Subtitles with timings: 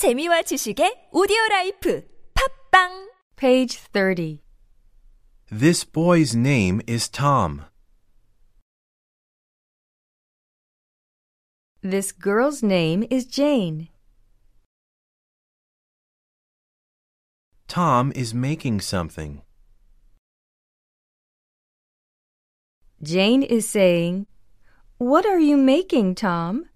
[0.00, 2.00] 재미와 지식의 오디오 라이프
[2.32, 4.40] 팟빵 Page 30
[5.52, 7.66] This boy's name is Tom.
[11.82, 13.88] This girl's name is Jane.
[17.68, 19.42] Tom is making something.
[23.02, 24.24] Jane is saying,
[24.96, 26.69] What are you making, Tom?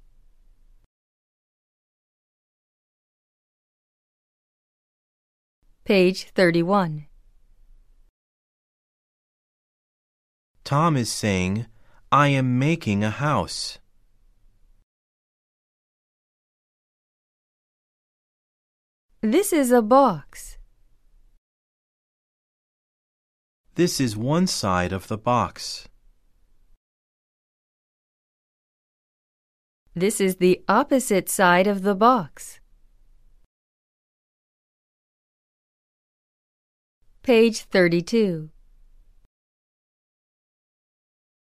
[5.85, 7.09] Page 31.
[10.65, 11.67] Tom is saying,
[12.11, 13.79] I am making a house.
[19.21, 20.57] This is a box.
[23.75, 25.87] This is one side of the box.
[29.95, 32.61] This is the opposite side of the box.
[37.25, 38.51] Page 32.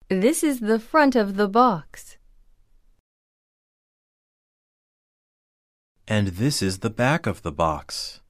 [0.08, 2.16] This is the front of the box.
[6.08, 8.22] And this is the back of the box.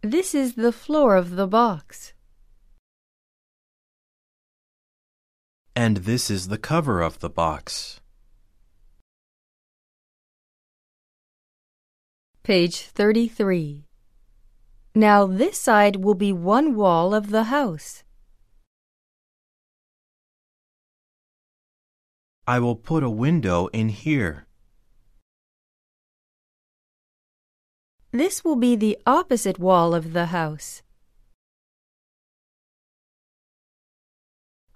[0.00, 2.14] This is the floor of the box.
[5.76, 8.00] And this is the cover of the box.
[12.48, 13.84] Page 33.
[14.94, 18.04] Now this side will be one wall of the house.
[22.46, 24.46] I will put a window in here.
[28.12, 30.80] This will be the opposite wall of the house.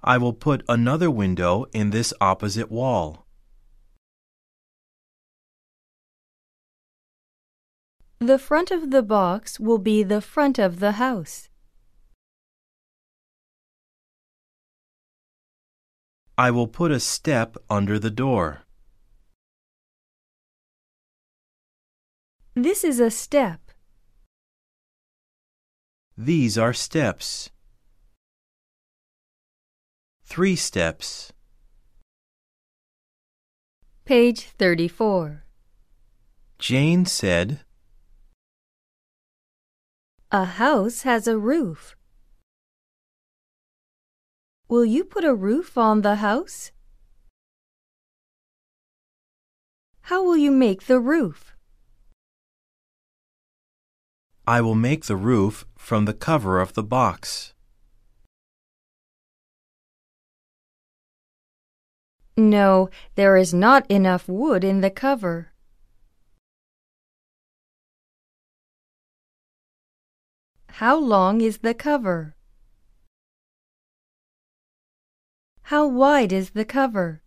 [0.04, 3.24] I will put another window in this opposite wall.
[8.22, 11.48] The front of the box will be the front of the house.
[16.38, 18.62] I will put a step under the door.
[22.54, 23.72] This is a step.
[26.16, 27.50] These are steps.
[30.26, 31.32] Three steps.
[34.04, 35.42] Page 34.
[36.60, 37.64] Jane said,
[40.34, 41.94] A house has a roof.
[44.66, 46.72] Will you put a roof on the house?
[50.08, 51.54] How will you make the roof?
[54.46, 57.52] I will make the roof from the cover of the box.
[62.38, 65.51] No, there is not enough wood in the cover.
[70.82, 72.34] How long is the cover?
[75.70, 77.22] How wide is the cover?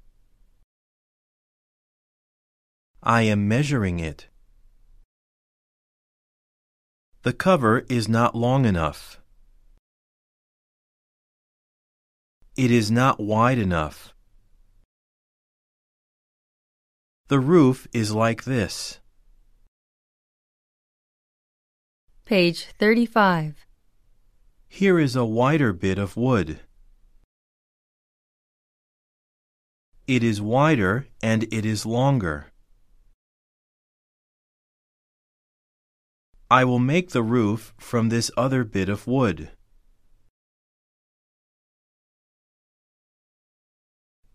[3.01, 4.27] I am measuring it.
[7.21, 9.21] The cover is not long enough.
[12.57, 14.13] It is not wide enough.
[17.29, 18.99] The roof is like this.
[22.25, 23.67] Page 35.
[24.67, 26.59] Here is a wider bit of wood.
[30.07, 32.47] It is wider and it is longer.
[36.49, 39.51] I will make the roof from this other bit of wood.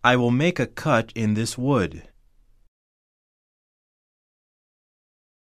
[0.05, 2.07] I will make a cut in this wood.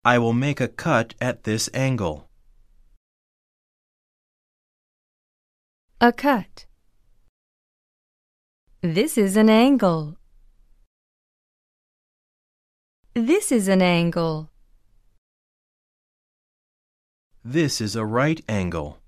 [0.03, 2.28] I will make a cut at this angle.
[6.01, 6.67] A cut.
[8.83, 10.17] This is an angle.
[13.15, 14.49] This is an angle.
[17.45, 18.99] This is a right angle.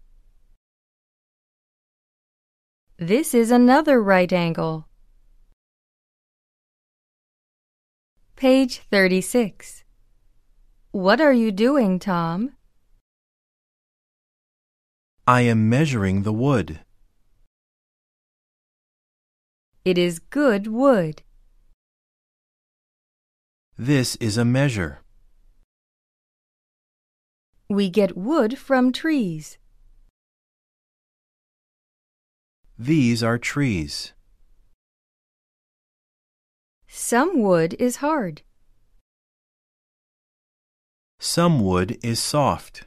[2.99, 4.89] This is another right angle.
[8.35, 9.85] Page 36.
[10.91, 12.57] What are you doing, Tom?
[15.27, 16.81] I am measuring the wood.
[19.85, 21.23] It is good wood.
[23.79, 25.01] This is a measure.
[27.69, 29.59] We get wood from trees.
[32.79, 34.13] These are trees.
[36.89, 38.43] Some wood is hard.
[41.19, 42.87] Some wood is soft.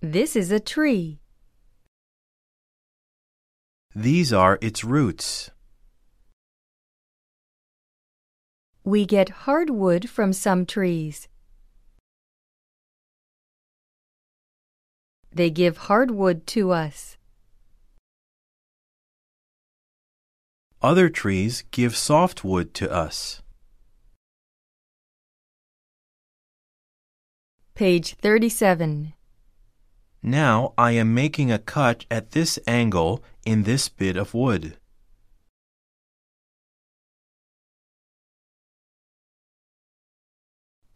[0.00, 1.18] This is a tree.
[3.96, 5.50] These are its roots.
[8.84, 11.26] We get hardwood from some trees.
[15.32, 17.16] They give hardwood to us.
[20.80, 23.42] Other trees give softwood to us.
[27.74, 29.14] Page 37.
[30.22, 34.76] Now I am making a cut at this angle in this bit of wood.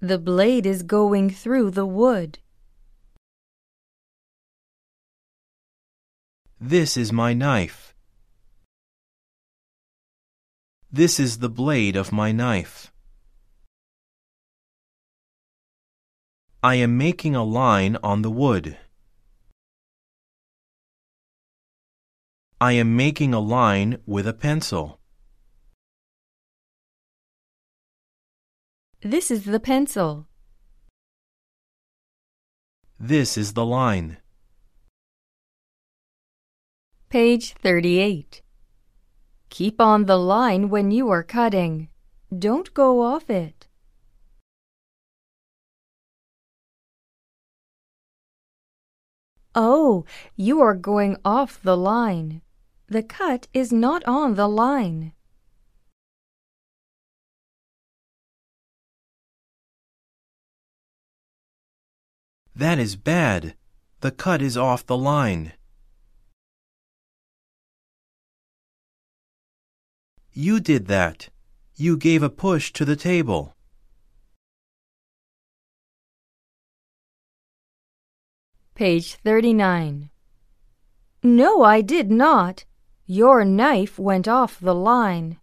[0.00, 2.40] The blade is going through the wood.
[6.60, 7.94] This is my knife.
[10.90, 12.92] This is the blade of my knife.
[16.64, 18.76] I am making a line on the wood.
[22.62, 25.00] I am making a line with a pencil.
[29.00, 30.28] This is the pencil.
[33.00, 34.18] This is the line.
[37.08, 38.42] Page 38.
[39.50, 41.88] Keep on the line when you are cutting.
[42.30, 43.66] Don't go off it.
[49.52, 50.04] Oh,
[50.36, 52.40] you are going off the line.
[52.92, 55.14] The cut is not on the line.
[62.54, 63.54] That is bad.
[64.00, 65.54] The cut is off the line.
[70.34, 71.30] You did that.
[71.74, 73.56] You gave a push to the table.
[78.74, 80.10] Page 39.
[81.22, 82.66] No, I did not.
[83.20, 85.38] Your knife went off the line.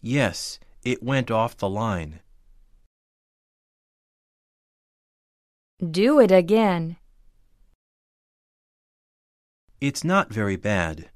[0.00, 2.18] Yes, it went off the line.
[5.78, 6.96] Do it again.
[9.80, 11.10] It's not very bad.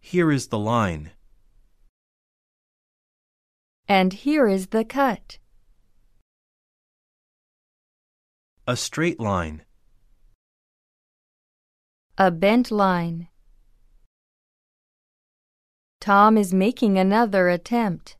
[0.00, 1.10] Here is the line.
[3.86, 5.36] And here is the cut.
[8.68, 9.62] A straight line.
[12.18, 13.28] A bent line.
[16.02, 18.18] Tom is making another attempt.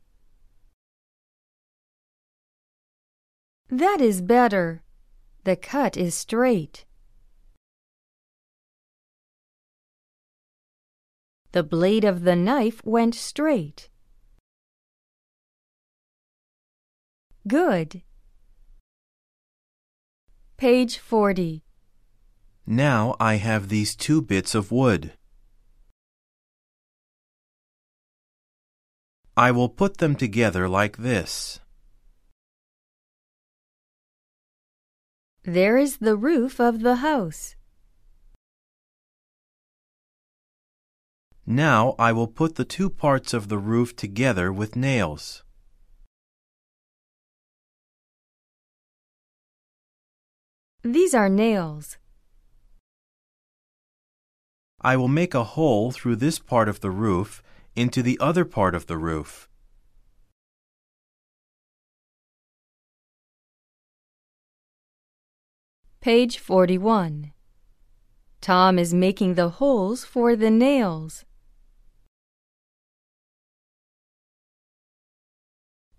[3.69, 4.83] That is better.
[5.45, 6.87] The cut is straight.
[11.53, 13.91] The blade of the knife went straight.
[17.47, 18.03] Good.
[20.59, 21.63] Page 40.
[22.67, 25.13] Now I have these two bits of wood.
[29.37, 31.61] I will put them together like this.
[35.45, 37.55] There is the roof of the house.
[41.47, 45.45] Now I will put the two parts of the roof together with nails.
[50.91, 51.99] These are nails.
[54.81, 57.43] I will make a hole through this part of the roof
[57.77, 59.51] into the other part of the roof.
[66.01, 67.33] Page 41.
[68.41, 71.27] Tom is making the holes for the nails.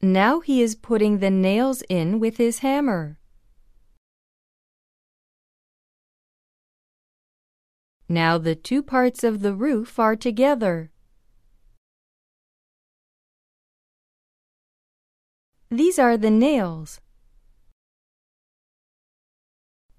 [0.01, 3.18] Now he is putting the nails in with his hammer.
[8.11, 10.89] Now the two parts of the roof are together.
[15.69, 16.99] These are the nails.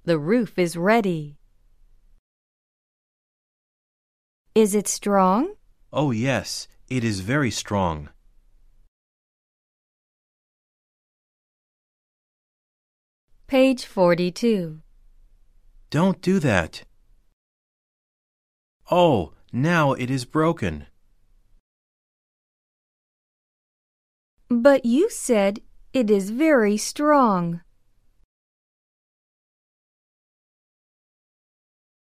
[0.02, 1.38] The roof is ready.
[4.56, 5.54] Is it strong?
[5.92, 8.08] Oh, yes, it is very strong.
[13.46, 14.80] Page 42.
[15.90, 16.82] Don't do that.
[18.92, 20.86] Oh, now it is broken.
[24.48, 25.60] But you said
[25.92, 27.60] it is very strong.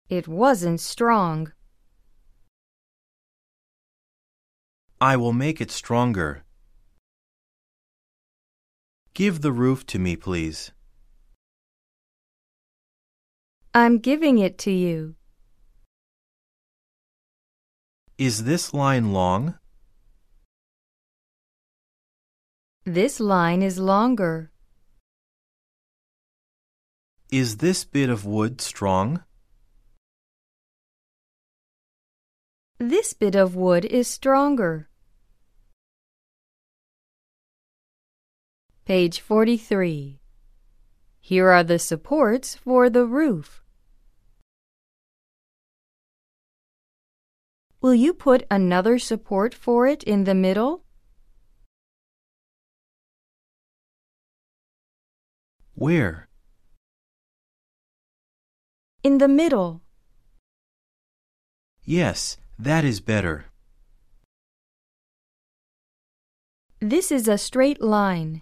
[0.07, 1.51] It wasn't strong.
[5.01, 6.45] I will make it stronger.
[9.13, 10.71] Give the roof to me, please.
[13.73, 15.16] I'm giving it to you.
[18.17, 19.59] Is this line long?
[22.83, 24.49] This line is longer.
[27.31, 29.23] Is this bit of wood strong?
[32.79, 34.89] This bit of wood is stronger.
[38.85, 40.19] Page 43.
[41.21, 43.61] Here are the supports for the roof.
[47.79, 50.83] Will you put another support for it in the middle?
[55.75, 56.27] Where?
[59.03, 59.81] In the middle.
[61.83, 63.45] Yes, that is better.
[66.79, 68.41] This is a straight line.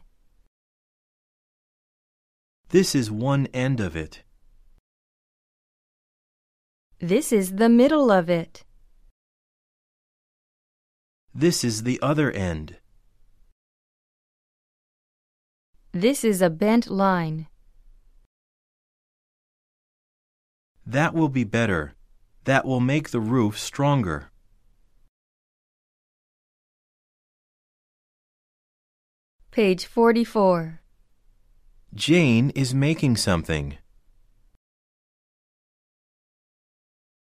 [2.69, 4.23] This is one end of it.
[6.99, 8.63] This is the middle of it.
[11.37, 12.77] This is the other end.
[15.91, 17.47] This is a bent line.
[20.87, 21.95] That will be better.
[22.45, 24.31] That will make the roof stronger.
[29.51, 30.79] Page 44.
[31.93, 33.77] Jane is making something.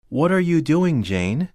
[0.08, 1.50] What are you doing, Jane?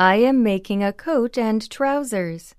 [0.00, 2.54] I am making a coat and trousers.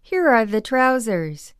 [0.00, 1.52] Here are the trousers.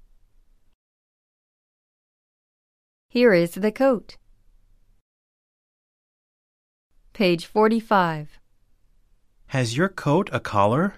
[3.11, 4.17] Here is the coat.
[7.13, 8.39] Page 45.
[9.49, 10.95] Has your coat a collar?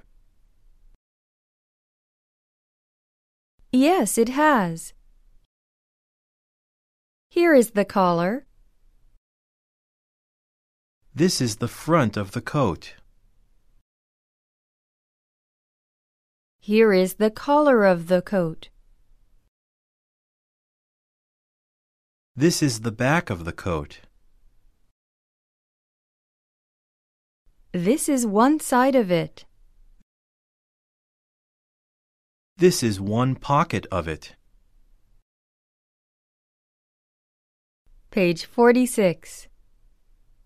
[3.73, 4.93] Yes, it has.
[7.31, 8.47] Here is the collar.
[11.15, 12.95] This is the front of the coat.
[16.59, 18.71] Here is the collar of the coat.
[22.35, 24.01] This is the back of the coat.
[27.73, 29.45] This is one side of it.
[32.57, 34.35] This is one pocket of it.
[38.11, 39.49] Page 46.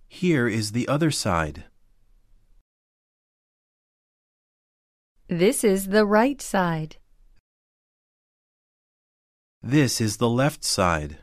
[0.08, 1.64] Here is the other side.
[5.28, 6.96] This is the right side.
[9.62, 11.18] This is the left side.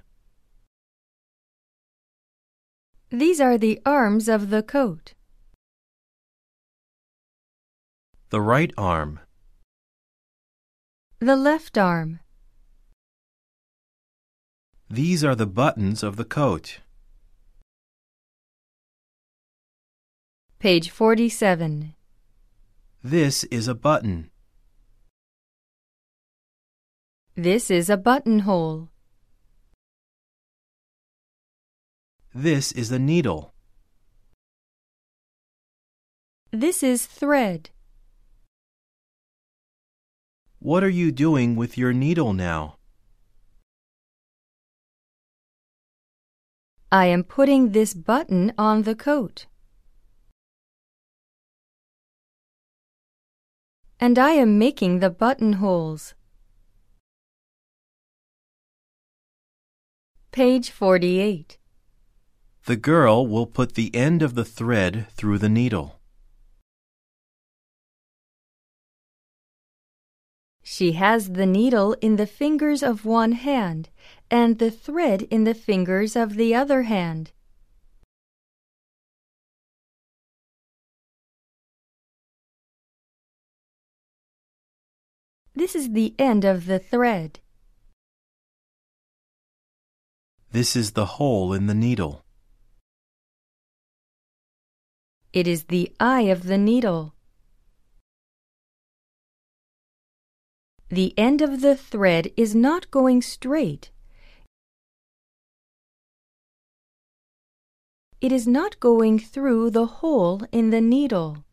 [3.10, 5.14] These are the arms of the coat.
[8.30, 9.20] The right arm.
[11.20, 12.20] The left arm.
[14.90, 16.80] These are the buttons of the coat.
[20.64, 21.94] Page 47.
[23.04, 24.30] This is a button.
[27.36, 28.88] This is a buttonhole.
[32.34, 33.54] This is a needle.
[36.52, 37.72] This is thread.
[40.60, 42.78] What are you doing with your needle now?
[46.90, 49.48] I am putting this button on the coat.
[54.06, 56.14] And I am making the buttonholes.
[60.34, 61.58] Page 48.
[62.66, 66.02] The girl will put the end of the thread through the needle.
[70.64, 73.88] She has the needle in the fingers of one hand
[74.30, 77.32] and the thread in the fingers of the other hand.
[85.56, 87.40] This is the end of the thread.
[90.52, 92.24] This is the hole in the needle.
[95.32, 97.14] It is the eye of the needle.
[100.90, 103.92] The end of the thread is not going straight.
[108.22, 111.46] It is not going through the hole in the needle.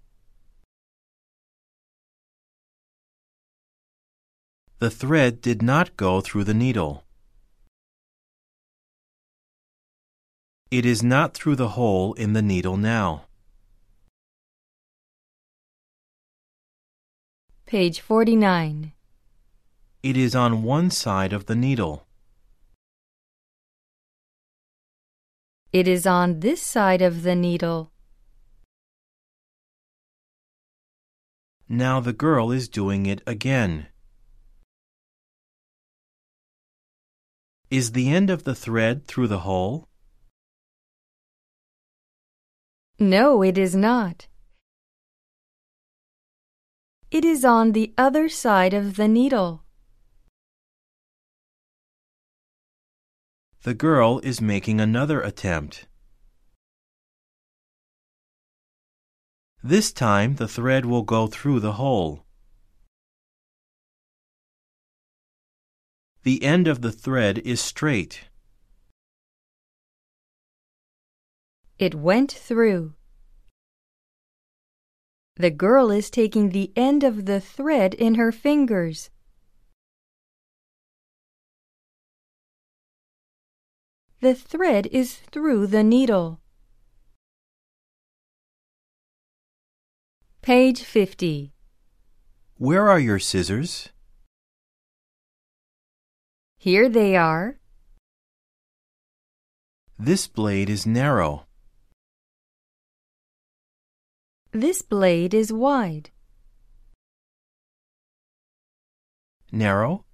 [4.80, 7.04] The thread did not go through the needle.
[10.70, 13.26] It is not through the hole in the needle now.
[17.66, 18.92] Page 49.
[20.02, 22.06] It is on one side of the needle.
[25.74, 27.92] It is on this side of the needle.
[31.68, 33.89] Now the girl is doing it again.
[37.70, 39.86] Is the end of the thread through the hole?
[42.98, 44.26] No, it is not.
[47.12, 49.62] It is on the other side of the needle.
[53.62, 55.86] The girl is making another attempt.
[59.62, 62.24] This time the thread will go through the hole.
[66.22, 68.28] The end of the thread is straight.
[71.78, 72.92] It went through.
[75.36, 79.08] The girl is taking the end of the thread in her fingers.
[84.20, 86.40] The thread is through the needle.
[90.42, 91.54] Page 50.
[92.58, 93.88] Where are your scissors?
[96.62, 97.58] Here they are.
[99.98, 101.46] This blade is narrow.
[104.52, 106.10] This blade is wide.
[109.50, 110.04] Narrow?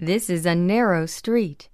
[0.00, 1.68] This is a narrow street.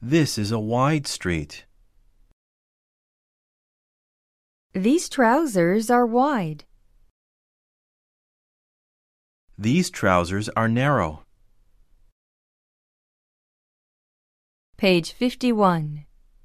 [0.00, 1.66] This is a wide street.
[4.72, 6.64] These trousers are wide.
[9.60, 11.24] These trousers are narrow.
[14.76, 16.04] Page 51.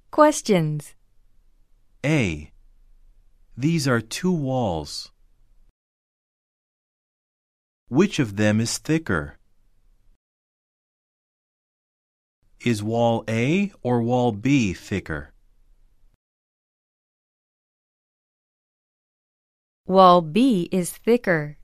[0.09, 0.95] Questions.
[2.03, 2.51] A.
[3.55, 5.11] These are two walls.
[7.87, 9.37] Which of them is thicker?
[12.65, 15.33] Is wall A or wall B thicker?
[19.85, 21.57] Wall B is thicker.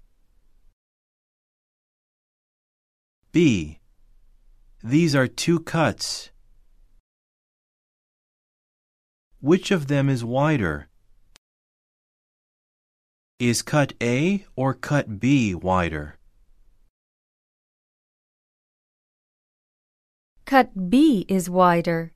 [3.32, 3.80] B.
[4.84, 6.32] These are two cuts.
[9.40, 10.88] Which of them is wider?
[13.38, 16.18] Is cut A or cut B wider?
[20.46, 22.14] Cut B is wider.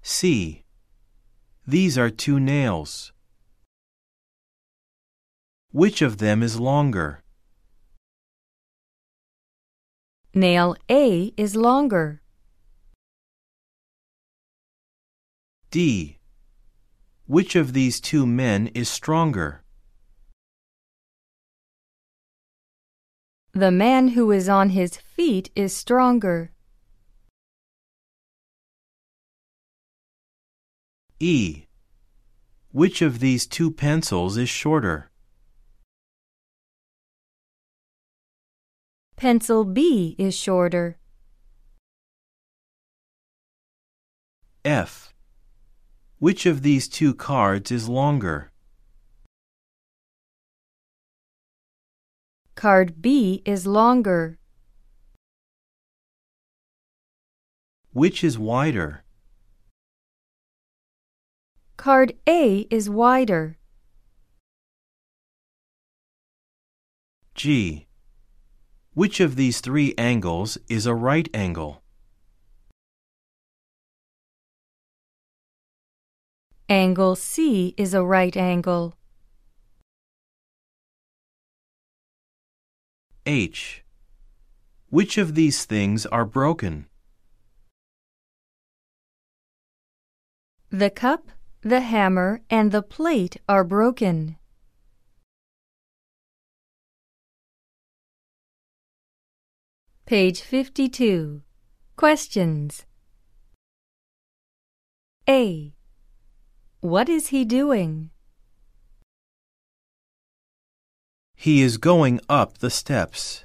[0.00, 0.64] C.
[1.66, 3.12] These are two nails.
[5.70, 7.23] Which of them is longer?
[10.36, 12.20] Nail A is longer.
[15.70, 16.18] D.
[17.26, 19.62] Which of these two men is stronger?
[23.52, 26.50] The man who is on his feet is stronger.
[31.20, 31.66] E.
[32.72, 35.12] Which of these two pencils is shorter?
[39.16, 40.98] Pencil B is shorter.
[44.64, 45.14] F.
[46.18, 48.50] Which of these two cards is longer?
[52.54, 54.38] Card B is longer.
[57.92, 59.04] Which is wider?
[61.76, 63.58] Card A is wider.
[67.34, 67.83] G.
[68.94, 71.82] Which of these three angles is a right angle?
[76.68, 78.96] Angle C is a right angle.
[83.26, 83.84] H.
[84.90, 86.86] Which of these things are broken?
[90.70, 94.36] The cup, the hammer, and the plate are broken.
[100.06, 101.40] Page 52.
[101.96, 102.84] Questions.
[105.26, 105.72] A.
[106.80, 108.10] What is he doing?
[111.34, 113.44] He is going up the steps.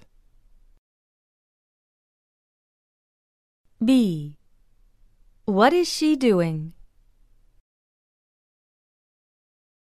[3.82, 4.36] B.
[5.46, 6.74] What is she doing?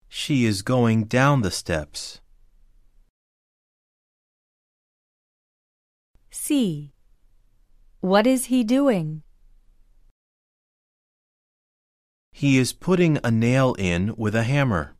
[0.07, 2.21] She is going down the steps.
[6.49, 6.93] C.
[7.99, 9.21] What is he doing?
[12.31, 14.95] He is putting a nail in with a hammer.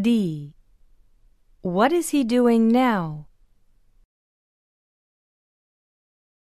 [0.00, 0.54] D.
[1.62, 3.26] What is he doing now?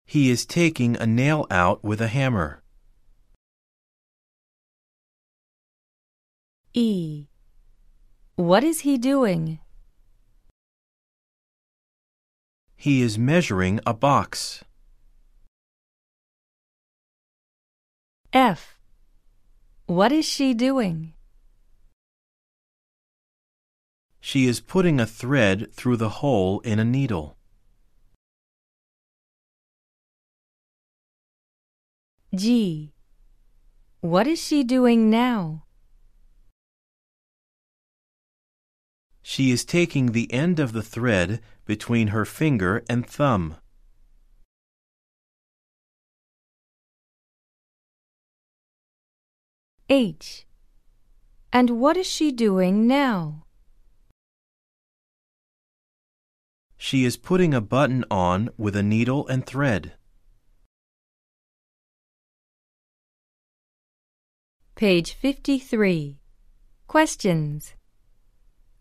[0.07, 2.63] He is taking a nail out with a hammer.
[6.73, 7.27] E.
[8.35, 9.59] What is he doing?
[12.85, 14.63] He is measuring a box.
[18.31, 18.77] F.
[19.87, 21.13] What is she doing?
[24.21, 27.37] She is putting a thread through the hole in a needle.
[32.35, 32.93] G.
[34.01, 35.64] What is she doing now?
[39.27, 43.55] She is taking the end of the thread between her finger and thumb.
[49.89, 50.45] H.
[51.51, 53.45] And what is she doing now?
[56.77, 59.93] She is putting a button on with a needle and thread.
[64.75, 66.19] Page 53.
[66.85, 67.73] Questions.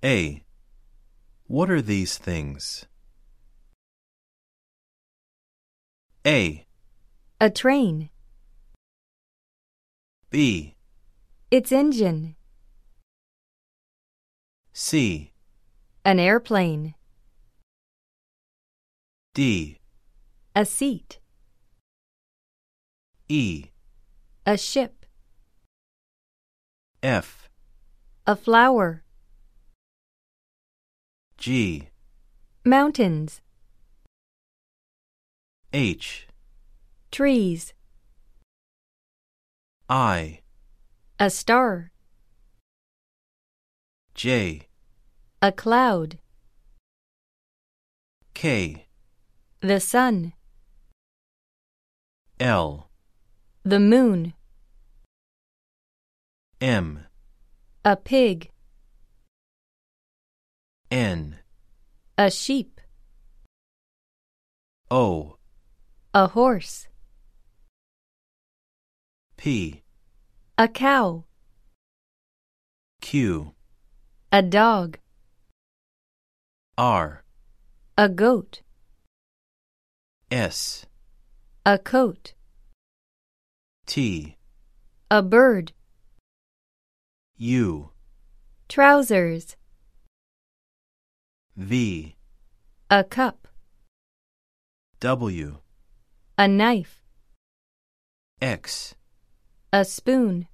[0.05, 0.45] A.
[1.47, 2.85] What are these things?
[6.27, 6.67] A.
[7.41, 8.11] A train.
[10.29, 10.75] B.
[11.51, 12.37] Its engine.
[14.75, 15.33] C.
[16.05, 16.95] An airplane.
[19.33, 19.79] D.
[20.55, 21.19] A seat.
[23.31, 23.71] E.
[24.45, 25.07] A ship.
[27.03, 27.49] F.
[28.27, 29.04] A flower.
[31.45, 31.91] G.
[32.65, 33.43] Mountains.
[35.75, 36.27] H.
[37.13, 37.75] Trees.
[39.87, 40.41] I.
[41.21, 41.93] A star.
[44.15, 44.69] J.
[45.43, 46.19] A cloud.
[48.33, 48.87] K.
[49.61, 50.33] The sun.
[52.41, 52.89] L.
[53.65, 54.33] The moon.
[56.63, 57.05] M.
[57.85, 58.51] A pig.
[60.95, 61.41] N.
[62.17, 62.81] A sheep.
[64.93, 65.39] O.
[66.15, 66.87] A horse.
[69.37, 69.83] P.
[70.57, 71.25] A cow.
[73.01, 73.55] Q.
[74.31, 74.99] A dog.
[76.79, 77.25] R.
[77.99, 78.63] A goat.
[80.31, 80.87] S.
[81.67, 82.35] A coat.
[83.87, 84.37] T.
[85.11, 85.73] A bird.
[87.37, 87.91] U.
[88.69, 89.57] Trousers.
[91.57, 92.17] V.
[92.91, 93.47] A cup.
[94.99, 95.59] W.
[96.37, 97.01] A knife.
[98.43, 98.97] X.
[99.73, 100.49] A spoon.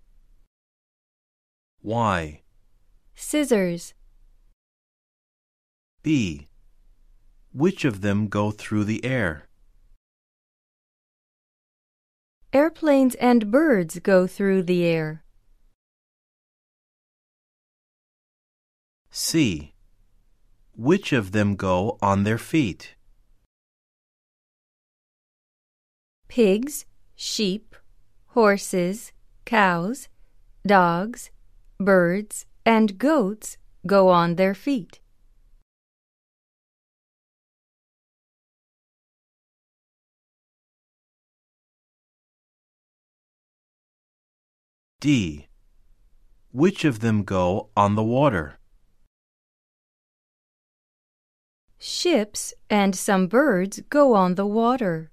[1.82, 2.42] Y.
[3.14, 3.94] Scissors.
[6.02, 6.48] B.
[7.54, 9.48] Which of them go through the air?
[12.52, 15.24] Airplanes and birds go through the air.
[19.10, 19.72] C.
[20.80, 22.94] Which of them go on their feet?
[26.26, 27.76] Pigs, sheep,
[28.28, 29.12] horses,
[29.44, 30.08] cows,
[30.66, 31.30] dogs,
[31.78, 35.00] birds, and goats go on their feet.
[44.98, 45.46] D.
[46.52, 48.59] Which of them go on the water?
[51.82, 55.10] Ships and some birds go on the water.